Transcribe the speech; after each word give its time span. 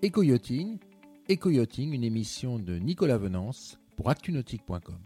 Éco-yachting, 0.00 0.78
Éco-yachting, 1.28 1.92
une 1.92 2.04
émission 2.04 2.60
de 2.60 2.74
Nicolas 2.78 3.18
Venance 3.18 3.80
pour 3.96 4.10
actunautique.com. 4.10 5.02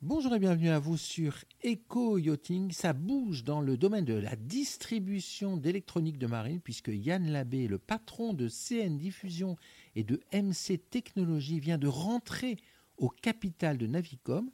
Bonjour 0.00 0.34
et 0.34 0.38
bienvenue 0.38 0.70
à 0.70 0.78
vous 0.78 0.96
sur 0.96 1.34
Eco-Yachting. 1.62 2.70
Ça 2.70 2.94
bouge 2.94 3.44
dans 3.44 3.60
le 3.60 3.76
domaine 3.76 4.06
de 4.06 4.14
la 4.14 4.34
distribution 4.34 5.58
d'électronique 5.58 6.16
de 6.16 6.26
marine 6.26 6.62
puisque 6.62 6.88
Yann 6.88 7.30
Labbé, 7.30 7.68
le 7.68 7.76
patron 7.76 8.32
de 8.32 8.48
CN 8.48 8.96
Diffusion 8.96 9.56
et 9.94 10.02
de 10.02 10.18
MC 10.32 10.78
Technologies, 10.88 11.60
vient 11.60 11.76
de 11.76 11.86
rentrer 11.86 12.56
au 12.96 13.10
capital 13.10 13.76
de 13.76 13.86
Navicom. 13.86 14.50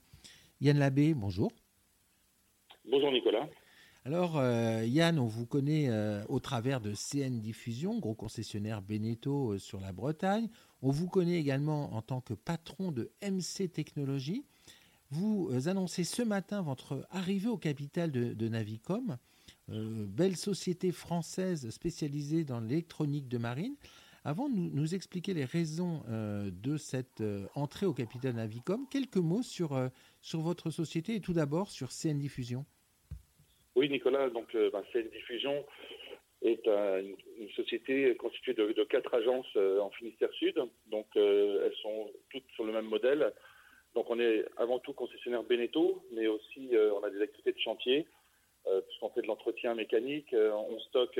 Yann 0.60 0.78
Labbé, 0.78 1.14
bonjour. 1.14 1.52
Bonjour 2.90 3.12
Nicolas. 3.12 3.48
Alors 4.06 4.36
euh, 4.36 4.84
Yann, 4.86 5.18
on 5.18 5.26
vous 5.26 5.46
connaît 5.46 5.88
euh, 5.88 6.22
au 6.28 6.38
travers 6.38 6.80
de 6.80 6.94
CN 6.94 7.40
Diffusion, 7.40 7.98
gros 7.98 8.14
concessionnaire 8.14 8.80
Beneteau 8.80 9.54
euh, 9.54 9.58
sur 9.58 9.80
la 9.80 9.90
Bretagne. 9.90 10.48
On 10.80 10.92
vous 10.92 11.08
connaît 11.08 11.40
également 11.40 11.92
en 11.92 12.02
tant 12.02 12.20
que 12.20 12.32
patron 12.32 12.92
de 12.92 13.10
MC 13.20 13.68
Technologies. 13.68 14.44
Vous 15.10 15.50
annoncez 15.66 16.04
ce 16.04 16.22
matin 16.22 16.62
votre 16.62 17.04
arrivée 17.10 17.48
au 17.48 17.58
capital 17.58 18.12
de, 18.12 18.48
Navicom, 18.48 19.18
belle 19.68 20.36
société 20.36 20.92
française 20.92 21.68
spécialisée 21.70 22.44
dans 22.44 22.60
l'électronique 22.60 23.26
de 23.26 23.38
marine. 23.38 23.74
Avant 24.24 24.48
de 24.48 24.54
nous, 24.54 24.94
expliquer 24.94 25.32
les 25.32 25.44
raisons 25.44 26.02
de 26.08 26.76
cette 26.76 27.22
entrée 27.54 27.86
au 27.86 27.94
capital 27.94 28.32
de 28.32 28.38
Navicom, 28.38 28.86
quelques 28.90 29.16
mots 29.16 29.44
sur, 29.44 29.80
sur 30.20 30.40
votre 30.40 30.70
société 30.70 31.14
et 31.14 31.20
tout 31.20 31.32
d'abord 31.32 31.70
sur 31.70 31.92
CN 31.92 32.18
Diffusion. 32.18 32.66
Oui, 33.76 33.90
Nicolas, 33.90 34.30
donc 34.30 34.54
euh, 34.54 34.70
bah, 34.70 34.82
CN 34.90 35.06
Diffusion 35.10 35.64
est 36.40 36.66
une, 36.66 37.50
société 37.54 38.16
constituée 38.16 38.54
de, 38.54 38.84
quatre 38.84 39.12
agences 39.12 39.46
euh, 39.56 39.80
en 39.80 39.90
Finistère 39.90 40.32
Sud. 40.32 40.58
Donc, 40.86 41.06
euh, 41.16 41.66
elles 41.66 41.76
sont 41.82 42.10
toutes 42.30 42.48
sur 42.54 42.64
le 42.64 42.72
même 42.72 42.86
modèle. 42.86 43.34
Donc, 43.94 44.08
on 44.08 44.18
est 44.18 44.46
avant 44.56 44.78
tout 44.78 44.94
concessionnaire 44.94 45.42
Beneteau, 45.42 46.02
mais 46.12 46.26
aussi 46.26 46.70
on 46.72 47.02
a 47.02 47.10
des 47.10 47.20
activités 47.20 47.52
de 47.52 47.58
chantier, 47.58 48.06
puisqu'on 48.86 49.08
fait 49.10 49.22
de 49.22 49.26
l'entretien 49.26 49.74
mécanique, 49.74 50.34
on 50.34 50.78
stocke 50.80 51.18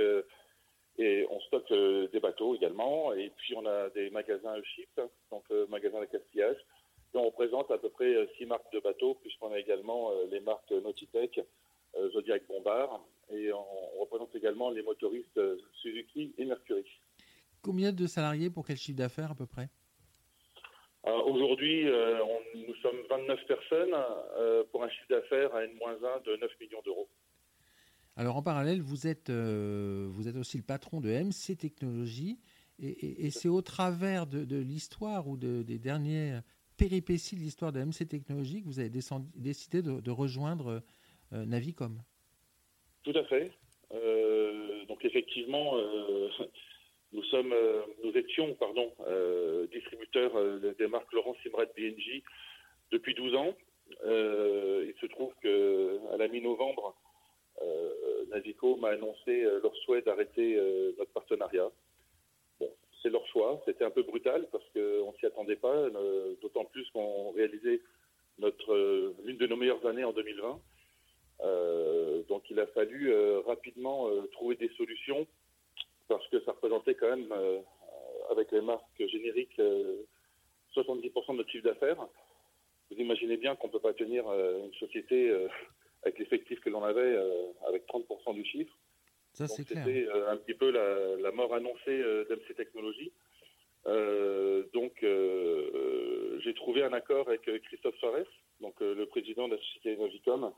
et 0.98 1.26
on 1.30 1.40
stocke 1.40 1.72
des 2.12 2.20
bateaux 2.20 2.54
également. 2.54 3.14
Et 3.14 3.32
puis, 3.38 3.54
on 3.56 3.64
a 3.64 3.88
des 3.90 4.10
magasins 4.10 4.62
ship, 4.62 5.00
donc 5.30 5.44
magasins 5.70 6.00
de 6.00 6.04
castillage. 6.06 6.58
Et 7.14 7.16
on 7.16 7.24
représente 7.24 7.70
à 7.70 7.78
peu 7.78 7.88
près 7.88 8.28
six 8.36 8.44
marques 8.44 8.70
de 8.74 8.80
bateaux, 8.80 9.14
puisqu'on 9.22 9.52
a 9.52 9.58
également 9.58 10.12
les 10.30 10.40
marques 10.40 10.70
Nautitech, 10.70 11.38
euh, 11.38 11.42
Zodiac 12.12 12.46
Bombard, 12.48 13.04
et 13.30 13.52
on, 13.52 14.00
représente 14.00 14.34
également 14.34 14.70
les 14.70 14.82
motoristes 14.82 15.38
euh, 15.38 15.58
Suzuki 15.80 16.34
et 16.38 16.44
Mercury. 16.44 16.84
Combien 17.62 17.92
de 17.92 18.06
salariés 18.06 18.50
pour 18.50 18.66
quel 18.66 18.76
chiffre 18.76 18.98
d'affaires 18.98 19.32
à 19.32 19.34
peu 19.34 19.46
près? 19.46 19.68
Euh, 21.06 21.12
Aujourd'hui, 21.22 21.84
nous 22.54 22.74
sommes 22.76 22.98
29 23.08 23.46
personnes 23.46 23.94
pour 24.70 24.84
un 24.84 24.88
chiffre 24.88 25.08
d'affaires 25.10 25.54
à 25.54 25.64
N-1 25.64 26.22
de 26.24 26.36
9 26.36 26.50
millions 26.60 26.82
d'euros. 26.84 27.08
Alors 28.16 28.36
en 28.36 28.42
parallèle, 28.42 28.80
vous 28.80 29.06
êtes, 29.06 29.30
vous 29.30 30.28
êtes 30.28 30.36
aussi 30.36 30.56
le 30.56 30.62
patron 30.62 31.00
de 31.00 31.10
MC 31.10 31.56
Technologies 31.58 32.38
et, 32.78 33.30
c'est 33.30 33.48
au 33.48 33.62
travers 33.62 34.26
de, 34.26 34.56
l'histoire 34.56 35.28
ou 35.28 35.36
de, 35.36 35.62
des 35.62 35.78
dernières 35.78 36.42
péripéties 36.76 37.36
de 37.36 37.40
l'histoire 37.40 37.72
de 37.72 37.82
MC 37.82 38.06
Technologies 38.06 38.62
que 38.62 38.66
vous 38.66 38.80
avez 38.80 38.90
décidé 38.90 39.82
de 39.82 40.10
rejoindre 40.10 40.68
euh, 40.68 40.80
Navicom. 41.32 42.02
Tout 43.04 43.16
à 43.16 43.24
fait. 43.24 43.52
Euh, 43.94 44.84
donc 44.86 45.04
effectivement, 45.04 45.76
euh, 45.76 46.28
nous 47.12 47.22
sommes, 47.24 47.54
nous 48.02 48.16
étions, 48.16 48.54
pardon, 48.54 48.92
distributeurs 49.72 50.60
des 50.60 50.86
marques 50.88 51.12
Laurent 51.12 51.36
Simret 51.42 51.70
BNJ 51.76 52.22
depuis 52.90 53.14
12 53.14 53.34
ans. 53.36 53.54
il 54.02 54.94
se 55.00 55.06
trouve 55.06 55.32
que 55.40 55.98
à 56.12 56.16
la 56.16 56.28
mi-novembre, 56.28 56.96
Navicom 58.30 58.84
a 58.84 58.90
annoncé 58.90 59.42
leur 59.42 59.74
souhait 59.76 60.02
d'arrêter 60.02 60.60
notre 60.98 61.12
partenariat. 61.12 61.70
C'est 63.02 63.10
leur 63.10 63.26
choix. 63.28 63.62
C'était 63.66 63.84
un 63.84 63.90
peu 63.90 64.02
brutal 64.02 64.48
parce 64.50 64.64
qu'on 64.70 65.12
ne 65.12 65.16
s'y 65.18 65.26
attendait 65.26 65.56
pas, 65.56 65.88
d'autant 66.42 66.64
plus 66.64 66.90
qu'on 66.90 67.30
réalisait 67.30 67.80
notre 68.38 69.14
l'une 69.24 69.38
de 69.38 69.46
nos 69.46 69.56
meilleures 69.56 69.86
années 69.86 70.04
en 70.04 70.12
2020. 70.12 70.60
Euh, 71.42 72.22
donc 72.28 72.44
il 72.50 72.58
a 72.60 72.66
fallu 72.68 73.12
euh, 73.12 73.40
rapidement 73.40 74.08
euh, 74.08 74.26
trouver 74.32 74.56
des 74.56 74.70
solutions 74.76 75.26
parce 76.08 76.26
que 76.28 76.40
ça 76.44 76.52
représentait 76.52 76.94
quand 76.94 77.08
même, 77.08 77.34
avec 78.30 78.52
les 78.52 78.60
marques 78.60 78.84
génériques, 78.96 79.58
70% 79.58 81.32
de 81.32 81.36
notre 81.36 81.50
chiffre 81.50 81.64
d'affaires. 81.64 82.06
Vous 82.88 82.96
imaginez 82.96 83.36
bien 83.36 83.56
qu'on 83.56 83.66
ne 83.66 83.72
peut 83.72 83.80
pas 83.80 83.92
tenir 83.92 84.24
une 84.32 84.72
société 84.74 85.34
avec 86.04 86.16
l'effectif 86.20 86.60
que 86.60 86.70
l'on 86.70 86.84
avait 86.84 87.18
avec 87.66 87.88
30% 87.88 88.34
du 88.34 88.44
chiffre. 88.44 88.72
Ça, 89.32 89.48
c'est 89.48 89.64
clair. 89.64 89.84
C'était 89.84 90.08
un 90.28 90.36
petit 90.36 90.54
peu 90.54 90.70
la, 90.70 91.32
mort 91.32 91.52
annoncée 91.54 91.98
d'MC 91.98 92.54
Technologies. 92.56 93.10
donc, 94.72 95.04
j'ai 96.44 96.54
trouvé 96.54 96.84
un 96.84 96.92
accord 96.92 97.26
avec 97.26 97.50
Christophe 97.64 97.98
Soares, 97.98 98.30
donc 98.60 98.78
le 98.78 99.06
président 99.06 99.48
de 99.48 99.56
la 99.56 99.60
société 99.60 99.96
Novicom, 99.96 100.52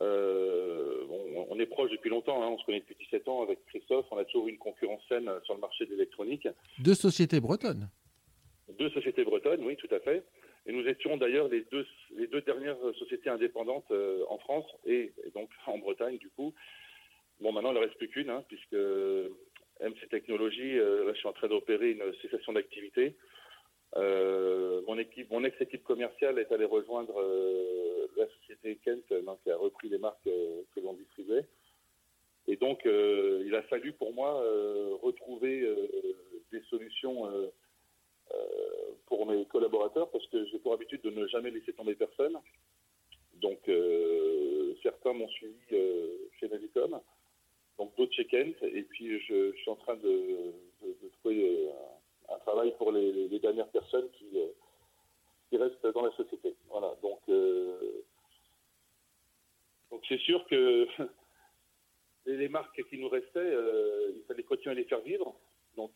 euh, 0.00 1.04
on, 1.50 1.58
est 1.58 1.66
proche 1.66 1.90
depuis 1.90 2.10
longtemps, 2.10 2.42
hein. 2.42 2.48
on 2.48 2.58
se 2.58 2.64
connaît 2.64 2.80
depuis 2.80 2.94
17 3.04 3.28
ans 3.28 3.42
avec 3.42 3.64
Christophe, 3.66 4.06
on 4.10 4.18
a 4.18 4.24
toujours 4.24 4.46
eu 4.46 4.50
une 4.50 4.58
concurrence 4.58 5.02
saine 5.08 5.28
sur 5.44 5.54
le 5.54 5.60
marché 5.60 5.86
de 5.86 5.90
l'électronique. 5.90 6.46
Deux 6.78 6.94
sociétés 6.94 7.40
bretonnes 7.40 7.88
Deux 8.78 8.90
sociétés 8.90 9.24
bretonnes, 9.24 9.64
oui, 9.64 9.76
tout 9.76 9.92
à 9.92 9.98
fait. 10.00 10.24
Et 10.66 10.72
nous 10.72 10.86
étions 10.86 11.16
d'ailleurs 11.16 11.48
les 11.48 11.62
deux, 11.72 11.86
les 12.16 12.26
deux 12.26 12.42
dernières 12.42 12.76
sociétés 12.98 13.30
indépendantes 13.30 13.90
euh, 13.90 14.22
en 14.28 14.38
France 14.38 14.66
et, 14.86 15.12
donc 15.34 15.50
en 15.66 15.78
Bretagne, 15.78 16.18
du 16.18 16.28
coup. 16.30 16.54
Bon, 17.40 17.52
maintenant, 17.52 17.72
il 17.72 17.76
ne 17.76 17.80
reste 17.80 17.96
plus 17.96 18.08
qu'une, 18.08 18.30
hein, 18.30 18.44
puisque 18.48 18.74
MC 18.74 20.08
Technologies, 20.10 20.78
euh, 20.78 21.06
là, 21.06 21.12
je 21.12 21.18
suis 21.18 21.28
en 21.28 21.32
train 21.32 21.48
d'opérer 21.48 21.92
une 21.92 22.12
cessation 22.22 22.52
d'activité. 22.52 23.14
Euh, 23.96 24.82
mon 24.86 24.98
équipe, 24.98 25.30
mon 25.30 25.44
ex-équipe 25.44 25.82
commerciale 25.84 26.38
est 26.38 26.52
allée 26.52 26.66
rejoindre 26.66 27.14
euh, 27.18 28.06
la 28.16 28.26
société 28.40 28.78
Kent, 28.84 29.12
donc, 29.24 29.42
qui 29.42 29.50
a 29.50 29.56
repris 29.56 29.88
les 29.88 29.98
marques 29.98 30.26
euh, 30.26 30.62
que 30.74 30.80
l'on 30.80 30.92
distribuait. 30.94 31.46
Et 32.46 32.56
donc, 32.56 32.80
il 32.86 33.54
a 33.54 33.62
fallu 33.64 33.92
pour 33.92 34.14
moi 34.14 34.42
retrouver 35.02 35.70
des 36.50 36.62
solutions 36.70 37.30
pour 39.04 39.26
mes 39.26 39.44
collaborateurs 39.44 40.10
parce 40.10 40.26
que 40.28 40.46
j'ai 40.46 40.58
pour 40.58 40.72
habitude 40.72 41.02
de 41.02 41.10
ne 41.10 41.26
jamais 41.26 41.50
laisser 41.50 41.74
tomber 41.74 41.94
personne. 41.94 42.38
Donc, 43.34 43.70
certains 44.82 45.12
m'ont 45.12 45.28
suivi 45.28 45.58
chez 46.40 46.48
Navicom, 46.48 46.98
donc 47.76 47.94
d'autres 47.98 48.14
chez 48.14 48.24
Kent, 48.24 48.62
et 48.62 48.82
puis 48.82 49.20
je, 49.20 49.52
suis 49.52 49.70
en 49.70 49.76
train 49.76 49.96
de 49.96 50.54
trouver 51.20 51.68
un 52.28 52.38
travail 52.38 52.74
pour 52.76 52.92
les, 52.92 53.38
dernières 53.38 53.68
personnes 53.68 54.10
qui, 54.12 54.26
euh, 54.34 54.48
qui 55.48 55.56
restent 55.56 55.86
dans 55.94 56.04
la 56.04 56.12
société. 56.12 56.54
Voilà. 56.68 56.94
Donc, 57.02 57.20
euh, 57.28 58.04
donc 59.90 60.02
c'est 60.08 60.18
sûr 60.20 60.44
que 60.46 60.86
les 62.26 62.48
marques 62.48 62.82
qui 62.88 62.98
nous 62.98 63.08
restaient, 63.08 63.38
euh, 63.38 64.12
il 64.16 64.22
fallait 64.24 64.42
à 64.70 64.74
les 64.74 64.84
faire 64.84 65.00
vivre. 65.00 65.34
Donc, 65.76 65.92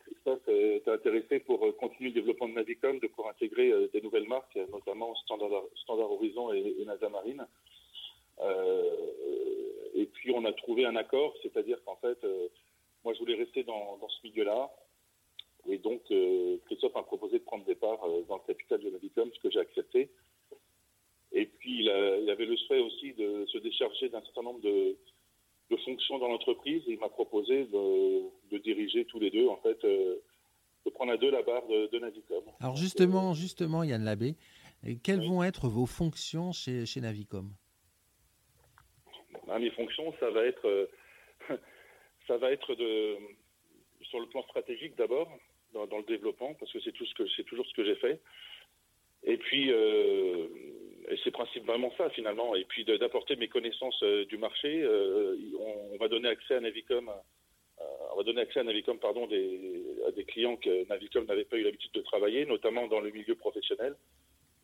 Christophe 0.00 0.48
était 0.48 0.90
intéressé 0.90 1.38
pour 1.38 1.76
continuer 1.76 2.10
le 2.10 2.14
développement 2.14 2.48
de 2.48 2.54
Navicom, 2.54 2.98
de 2.98 3.06
pouvoir 3.06 3.30
intégrer 3.30 3.72
des 3.92 4.00
nouvelles 4.00 4.26
marques, 4.26 4.58
notamment 4.72 5.14
Standard, 5.14 5.62
Standard 5.76 6.10
Horizon 6.10 6.52
et, 6.52 6.84
NASA 6.84 7.08
Marine. 7.08 7.46
et 9.94 10.06
puis, 10.06 10.32
on 10.32 10.44
a 10.44 10.52
trouvé 10.52 10.86
un 10.86 10.96
accord, 10.96 11.36
c'est-à-dire 11.42 11.78
qu'en 11.84 11.96
fait, 11.96 12.18
moi, 13.04 13.12
je 13.12 13.18
voulais 13.18 13.36
rester 13.36 13.62
dans, 13.64 13.98
ce 14.08 14.26
milieu-là. 14.26 14.70
Et 15.68 15.78
donc, 15.78 16.02
euh, 16.10 16.56
Christophe 16.66 16.94
m'a 16.94 17.02
proposé 17.02 17.38
de 17.38 17.44
prendre 17.44 17.64
des 17.64 17.74
parts 17.74 18.02
euh, 18.04 18.22
dans 18.28 18.36
le 18.36 18.42
capital 18.46 18.80
de 18.80 18.90
Navicom, 18.90 19.30
ce 19.32 19.40
que 19.40 19.50
j'ai 19.50 19.60
accepté. 19.60 20.10
Et 21.32 21.46
puis, 21.46 21.80
il, 21.80 21.90
avait 21.90 22.46
le 22.46 22.56
souhait 22.56 22.80
aussi 22.80 23.12
de 23.12 23.44
se 23.46 23.58
décharger 23.58 24.08
d'un 24.08 24.22
certain 24.22 24.42
nombre 24.42 24.60
de, 24.60 24.96
fonctions 25.84 26.18
dans 26.18 26.28
l'entreprise. 26.28 26.82
Et 26.86 26.92
il 26.92 26.98
m'a 26.98 27.08
proposé 27.08 27.64
de, 27.64 28.58
diriger 28.58 29.04
tous 29.06 29.18
les 29.18 29.30
deux, 29.30 29.48
en 29.48 29.56
fait, 29.58 29.84
euh, 29.84 30.16
de 30.86 30.90
prendre 30.90 31.12
à 31.12 31.16
deux 31.16 31.30
la 31.30 31.42
barre 31.42 31.66
de, 31.66 31.98
Navicom. 31.98 32.44
Alors 32.60 32.76
justement, 32.76 33.34
justement, 33.34 33.82
Yann 33.82 34.04
Labbé, 34.04 34.36
quelles 35.02 35.26
vont 35.26 35.42
être 35.42 35.68
vos 35.68 35.86
fonctions 35.86 36.52
chez, 36.52 36.84
Navicom 37.00 37.50
ah, 39.48 39.58
Mes 39.58 39.70
fonctions, 39.70 40.14
ça 40.20 40.30
va 40.30 40.44
être, 40.44 40.88
ça 42.26 42.36
va 42.36 42.52
être 42.52 42.74
de, 42.74 43.16
sur 44.02 44.20
le 44.20 44.26
plan 44.26 44.42
stratégique 44.44 44.96
d'abord, 44.96 45.28
dans, 45.72 45.98
le 45.98 46.04
développement, 46.04 46.54
parce 46.54 46.72
que 46.72 46.80
c'est 46.80 46.92
tout 46.92 47.04
ce 47.04 47.14
que 47.14 47.24
c'est 47.36 47.42
toujours 47.44 47.66
ce 47.66 47.74
que 47.74 47.84
j'ai 47.84 47.96
fait. 47.96 48.20
Et 49.24 49.36
puis, 49.36 49.72
euh, 49.72 50.46
c'est 51.22 51.30
principalement 51.30 51.92
ça 51.96 52.10
finalement. 52.10 52.54
Et 52.54 52.64
puis 52.64 52.84
d'apporter 52.84 53.36
mes 53.36 53.48
connaissances 53.48 54.02
euh, 54.02 54.24
du 54.26 54.38
marché. 54.38 54.82
Euh, 54.82 55.36
on, 55.92 55.96
va 55.98 56.08
donner 56.08 56.28
accès 56.28 56.54
à 56.54 56.60
Navicom 56.60 57.10
on 58.12 58.16
va 58.16 58.22
donner 58.22 58.42
accès 58.42 58.60
à 58.60 58.62
Navicom, 58.62 58.98
pardon, 59.00 59.26
des 59.26 60.24
clients 60.28 60.56
que 60.56 60.86
Navicom 60.88 61.24
n'avait 61.24 61.44
pas 61.44 61.56
eu 61.56 61.64
l'habitude 61.64 61.90
de 61.92 62.00
travailler, 62.02 62.46
notamment 62.46 62.86
dans 62.86 63.00
le 63.00 63.10
milieu 63.10 63.34
professionnel, 63.34 63.96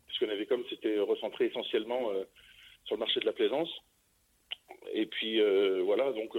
puisque 0.06 0.22
Navicom 0.22 0.64
s'était 0.68 1.00
recentré 1.00 1.46
essentiellement 1.46 2.12
sur 2.84 2.94
le 2.94 3.00
marché 3.00 3.18
de 3.18 3.26
la 3.26 3.32
plaisance. 3.32 3.68
Et 4.92 5.06
puis 5.06 5.40
voilà, 5.80 6.12
donc 6.12 6.36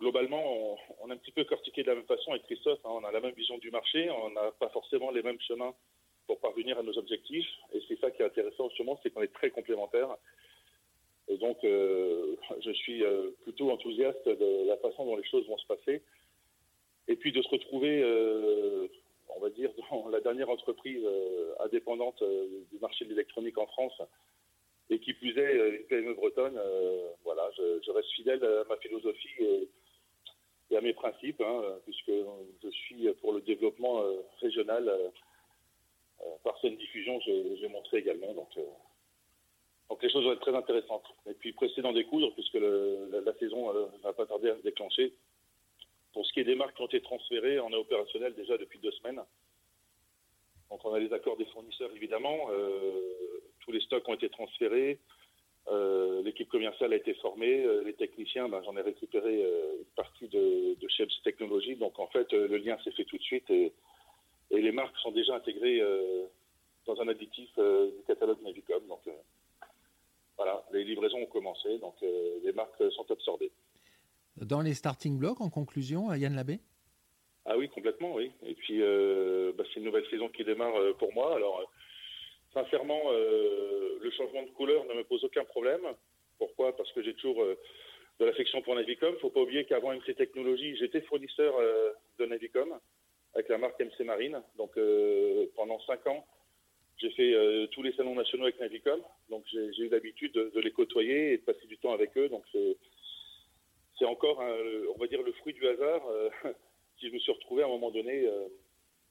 globalement, 0.00 0.76
on, 1.00 1.10
a 1.10 1.14
un 1.14 1.16
petit 1.16 1.30
peu 1.30 1.44
cortiqué 1.44 1.84
de 1.84 1.88
la 1.88 1.94
même 1.94 2.06
façon 2.06 2.32
avec 2.32 2.42
Christophe. 2.42 2.80
Hein. 2.84 2.90
on 2.90 3.04
a 3.04 3.12
la 3.12 3.20
même 3.20 3.34
vision 3.34 3.58
du 3.58 3.70
marché, 3.70 4.10
on 4.10 4.30
n'a 4.30 4.50
pas 4.58 4.70
forcément 4.70 5.12
les 5.12 5.22
mêmes 5.22 5.40
chemins 5.42 5.74
pour 6.26 6.40
parvenir 6.40 6.78
à 6.78 6.82
nos 6.82 6.96
objectifs. 6.98 7.48
Et 7.72 7.82
c'est 7.88 7.98
ça 8.00 8.10
qui 8.10 8.22
est 8.22 8.26
intéressant 8.26 8.68
justement, 8.68 8.98
c'est 9.02 9.10
qu'on 9.10 9.22
est 9.22 9.32
très 9.32 9.50
complémentaires. 9.50 10.16
Et 11.28 11.36
donc, 11.38 11.62
euh, 11.64 12.36
je 12.60 12.70
suis 12.72 13.02
euh, 13.02 13.30
plutôt 13.42 13.70
enthousiaste 13.70 14.26
de 14.28 14.66
la 14.66 14.76
façon 14.78 15.06
dont 15.06 15.16
les 15.16 15.24
choses 15.24 15.46
vont 15.46 15.58
se 15.58 15.66
passer. 15.66 16.02
Et 17.08 17.16
puis 17.16 17.32
de 17.32 17.42
se 17.42 17.48
retrouver, 17.48 18.02
euh, 18.02 18.88
on 19.34 19.40
va 19.40 19.50
dire, 19.50 19.70
dans 19.90 20.08
la 20.08 20.20
dernière 20.20 20.50
entreprise 20.50 21.04
indépendante 21.60 22.22
du 22.72 22.78
marché 22.80 23.04
de 23.04 23.10
l'électronique 23.10 23.58
en 23.58 23.66
France, 23.66 24.00
et 24.90 24.98
qui 24.98 25.14
plus 25.14 25.36
est 25.38 25.78
une 25.78 25.86
PME 25.86 26.14
bretonne. 26.14 26.60
voilà, 27.24 27.50
je, 27.56 27.90
reste 27.90 28.10
fidèle 28.10 28.44
à 28.44 28.64
ma 28.68 28.76
philosophie 28.76 29.44
et, 30.70 30.76
à 30.76 30.80
mes 30.80 30.92
principes, 30.92 31.40
hein, 31.40 31.62
puisque 31.84 32.10
je 32.62 32.68
suis 32.68 33.08
pour 33.20 33.32
le 33.32 33.40
développement 33.40 34.02
régional 34.40 34.92
par 36.42 36.58
cette 36.60 36.76
diffusion, 36.76 37.20
j'ai 37.20 37.68
montré 37.68 37.98
également. 37.98 38.32
Donc, 38.34 38.48
euh, 38.56 38.62
donc 39.88 40.02
les 40.02 40.10
choses 40.10 40.24
vont 40.24 40.32
être 40.32 40.40
très 40.40 40.54
intéressantes. 40.54 41.06
Et 41.28 41.34
puis 41.34 41.52
presser 41.52 41.82
d'en 41.82 41.92
découdre, 41.92 42.32
puisque 42.34 42.54
la, 42.54 43.34
saison 43.38 43.72
ne 43.72 43.78
euh, 43.78 43.86
va 44.02 44.12
pas 44.12 44.26
tarder 44.26 44.50
à 44.50 44.56
se 44.56 44.62
déclencher. 44.62 45.12
Pour 46.12 46.24
ce 46.26 46.32
qui 46.32 46.40
est 46.40 46.44
des 46.44 46.54
marques 46.54 46.76
qui 46.76 46.82
ont 46.82 46.86
été 46.86 47.00
transférées, 47.00 47.60
on 47.60 47.70
est 47.70 47.76
opérationnel 47.76 48.34
déjà 48.34 48.56
depuis 48.56 48.78
deux 48.78 48.92
semaines. 48.92 49.20
Donc 50.70 50.84
on 50.84 50.94
a 50.94 50.98
les 50.98 51.12
accords 51.12 51.36
des 51.36 51.44
fournisseurs 51.46 51.90
évidemment. 51.94 52.48
tous 53.60 53.72
les 53.72 53.80
stocks 53.80 54.08
ont 54.08 54.14
été 54.14 54.28
transférés. 54.28 55.00
L'équipe 56.22 56.48
commerciale 56.48 56.92
a 56.92 56.96
été 56.96 57.14
formée. 57.14 57.66
les 57.84 57.94
techniciens, 57.94 58.48
ben, 58.48 58.62
j'en 58.62 58.76
ai 58.76 58.80
récupéré 58.82 59.42
une 59.42 59.94
partie 59.96 60.28
de, 60.28 60.74
de 60.80 60.88
Chefs 60.88 61.10
Technologies. 61.24 61.76
Donc 61.76 61.98
en 61.98 62.06
fait, 62.06 62.32
le 62.32 62.56
lien 62.58 62.78
s'est 62.84 62.92
fait 62.92 63.04
tout 63.04 63.18
de 63.18 63.22
suite 63.22 63.50
et 64.56 64.62
les 64.62 64.72
marques 64.72 64.96
sont 64.98 65.10
déjà 65.10 65.34
intégrées 65.34 65.80
euh, 65.80 66.26
dans 66.86 67.00
un 67.00 67.08
additif 67.08 67.50
euh, 67.58 67.90
du 67.90 68.02
catalogue 68.06 68.40
Navicom. 68.42 68.86
Donc 68.88 69.00
euh, 69.06 69.12
voilà, 70.36 70.64
les 70.72 70.84
livraisons 70.84 71.18
ont 71.18 71.26
commencé, 71.26 71.78
donc 71.78 71.94
les 72.00 72.52
marques 72.52 72.82
sont 72.92 73.08
absorbées. 73.08 73.52
Dans 74.36 74.62
les 74.62 74.74
starting 74.74 75.16
blocks, 75.16 75.40
en 75.40 75.48
conclusion, 75.48 76.12
Yann 76.12 76.34
Labbé? 76.34 76.58
Ah 77.44 77.56
oui, 77.56 77.68
complètement, 77.68 78.14
oui. 78.14 78.32
Et 78.44 78.54
puis, 78.54 78.80
bah, 78.80 79.62
c'est 79.68 79.78
une 79.78 79.84
nouvelle 79.86 80.08
saison 80.10 80.28
qui 80.28 80.42
démarre 80.42 80.74
pour 80.98 81.12
moi. 81.12 81.36
Alors, 81.36 81.62
sincèrement, 82.52 83.12
le 83.12 84.10
changement 84.16 84.42
de 84.42 84.50
couleur 84.50 84.84
ne 84.86 84.94
me 84.94 85.04
pose 85.04 85.22
aucun 85.22 85.44
problème. 85.44 85.82
Pourquoi? 86.38 86.76
Parce 86.76 86.90
que 86.90 87.02
j'ai 87.04 87.14
toujours 87.14 87.44
de 88.18 88.24
l'affection 88.24 88.60
pour 88.62 88.74
Navicom. 88.74 89.10
Il 89.10 89.14
ne 89.14 89.20
faut 89.20 89.30
pas 89.30 89.42
oublier 89.42 89.66
qu'avant 89.66 89.94
MC 89.94 90.16
Technologies, 90.16 90.76
j'étais 90.78 91.02
fournisseur 91.02 91.54
de 92.18 92.26
Navicom 92.26 92.76
avec 93.34 93.48
la 93.48 93.58
marque 93.58 93.80
MC 93.80 94.04
Marine. 94.04 94.40
Donc 94.56 94.76
euh, 94.76 95.46
pendant 95.56 95.80
cinq 95.80 96.06
ans, 96.06 96.24
j'ai 96.98 97.10
fait 97.10 97.34
euh, 97.34 97.66
tous 97.68 97.82
les 97.82 97.92
salons 97.92 98.14
nationaux 98.14 98.44
avec 98.44 98.60
Navicom. 98.60 99.00
Donc 99.30 99.44
j'ai 99.50 99.82
eu 99.82 99.88
l'habitude 99.88 100.32
de, 100.32 100.60
les 100.60 100.70
côtoyer 100.70 101.32
et 101.32 101.38
de 101.38 101.42
passer 101.42 101.66
du 101.66 101.78
temps 101.78 101.92
avec 101.92 102.16
eux. 102.16 102.28
Donc 102.28 102.44
c'est 103.98 104.04
encore, 104.04 104.42
on 104.94 104.98
va 104.98 105.06
dire, 105.06 105.22
le 105.22 105.32
fruit 105.32 105.54
du 105.54 105.66
hasard 105.66 106.02
si 106.98 107.08
je 107.08 107.14
me 107.14 107.18
suis 107.18 107.32
retrouvé 107.32 107.62
à 107.62 107.66
un 107.66 107.70
moment 107.70 107.90
donné 107.90 108.28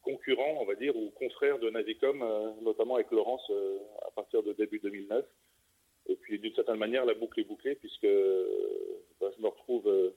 concurrent, 0.01 0.57
on 0.59 0.65
va 0.65 0.75
dire, 0.75 0.95
ou 0.95 1.09
confrère 1.11 1.59
de 1.59 1.69
Navicom, 1.69 2.19
notamment 2.61 2.95
avec 2.95 3.11
Laurence 3.11 3.49
à 4.05 4.11
partir 4.11 4.43
de 4.43 4.53
début 4.53 4.79
2009. 4.79 5.25
Et 6.07 6.15
puis 6.17 6.39
d'une 6.39 6.53
certaine 6.53 6.77
manière, 6.77 7.05
la 7.05 7.13
boucle 7.13 7.39
est 7.39 7.45
bouclée 7.45 7.75
puisque 7.75 8.07
bah, 9.19 9.31
je 9.35 9.41
me 9.41 9.47
retrouve 9.47 10.13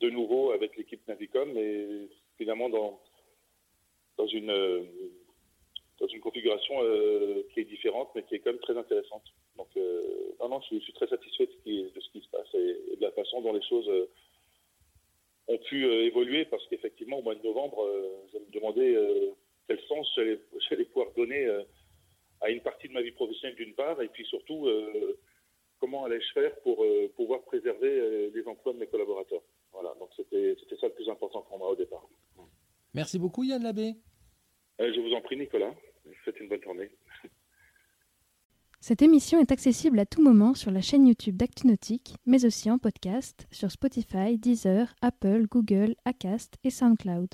de 0.00 0.10
nouveau 0.10 0.52
avec 0.52 0.76
l'équipe 0.76 1.06
Navicom, 1.08 1.52
mais 1.52 2.08
finalement 2.36 2.68
dans 2.68 3.00
dans 4.16 4.26
une, 4.26 4.50
euh, 4.50 4.82
dans 5.98 6.06
une 6.06 6.20
configuration 6.20 6.74
euh, 6.82 7.42
qui 7.52 7.60
est 7.60 7.64
différente, 7.64 8.10
mais 8.14 8.22
qui 8.24 8.34
est 8.34 8.38
quand 8.40 8.50
même 8.50 8.60
très 8.60 8.76
intéressante. 8.76 9.24
Donc, 9.56 9.68
euh, 9.76 10.02
non, 10.40 10.48
non, 10.48 10.60
je, 10.70 10.78
suis 10.78 10.92
très 10.92 11.06
satisfait 11.06 11.46
de 11.46 12.00
ce 12.00 12.10
qui, 12.10 12.20
se 12.20 12.28
passe 12.30 12.48
et, 12.54 12.96
de 12.96 13.02
la 13.02 13.12
façon 13.12 13.40
dont 13.42 13.52
les 13.52 13.62
choses 13.62 13.90
ont 15.46 15.58
pu 15.58 15.84
évoluer, 15.84 16.44
parce 16.46 16.66
qu'effectivement, 16.68 17.18
au 17.18 17.22
mois 17.22 17.34
de 17.34 17.42
novembre, 17.42 17.86
je 18.32 18.38
me 18.38 18.50
demandais 18.50 18.96
quel 19.68 19.80
sens 19.82 20.08
j'allais 20.16 20.84
pouvoir 20.86 21.12
donner 21.16 21.46
à 22.40 22.50
une 22.50 22.60
partie 22.60 22.88
de 22.88 22.94
ma 22.94 23.02
vie 23.02 23.12
professionnelle 23.12 23.56
d'une 23.56 23.74
part, 23.74 24.00
et 24.00 24.08
puis 24.08 24.24
surtout, 24.24 24.68
comment 25.80 26.04
allais-je 26.04 26.32
faire 26.32 26.58
pour 26.60 26.84
pouvoir 27.14 27.42
préserver 27.42 28.30
les 28.34 28.48
emplois 28.48 28.72
de 28.72 28.78
mes 28.78 28.86
collaborateurs. 28.86 29.42
Voilà, 29.72 29.94
donc 29.98 30.10
c'était 30.16 30.56
ça 30.80 30.88
le 30.88 30.94
plus 30.94 31.10
important 31.10 31.42
pour 31.42 31.58
moi 31.58 31.68
au 31.68 31.76
départ. 31.76 32.06
Merci 32.94 33.18
beaucoup 33.18 33.42
Yann 33.42 33.62
Labbé. 33.62 33.96
Euh, 34.80 34.92
je 34.94 35.00
vous 35.00 35.14
en 35.14 35.20
prie 35.20 35.36
Nicolas. 35.36 35.74
Faites 36.24 36.38
une 36.40 36.48
bonne 36.48 36.62
journée. 36.62 36.90
Cette 38.80 39.02
émission 39.02 39.40
est 39.40 39.50
accessible 39.50 39.98
à 39.98 40.06
tout 40.06 40.22
moment 40.22 40.54
sur 40.54 40.70
la 40.70 40.82
chaîne 40.82 41.06
YouTube 41.06 41.36
d'ActuNautique, 41.36 42.16
mais 42.26 42.44
aussi 42.44 42.70
en 42.70 42.78
podcast 42.78 43.46
sur 43.50 43.70
Spotify, 43.70 44.36
Deezer, 44.36 44.94
Apple, 45.00 45.46
Google, 45.50 45.96
Acast 46.04 46.56
et 46.64 46.70
SoundCloud. 46.70 47.30